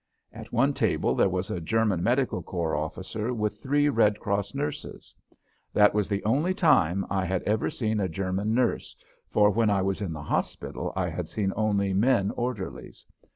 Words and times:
At 0.33 0.51
one 0.51 0.73
table 0.73 1.13
there 1.13 1.29
was 1.29 1.51
a 1.51 1.61
German 1.61 2.01
medical 2.01 2.41
corps 2.41 2.75
officer 2.75 3.35
with 3.35 3.61
three 3.61 3.87
Red 3.87 4.19
Cross 4.19 4.55
nurses. 4.55 5.13
That 5.73 5.93
was 5.93 6.09
the 6.09 6.23
only 6.23 6.55
time 6.55 7.05
I 7.11 7.23
had 7.23 7.43
ever 7.43 7.69
seen 7.69 7.99
a 7.99 8.09
German 8.09 8.51
nurse, 8.55 8.95
for 9.29 9.51
when 9.51 9.69
I 9.69 9.83
was 9.83 10.01
in 10.01 10.11
the 10.13 10.23
hospital 10.23 10.91
I 10.95 11.09
had 11.09 11.27
seen 11.27 11.53
only 11.55 11.93
men 11.93 12.31
orderlies. 12.31 13.05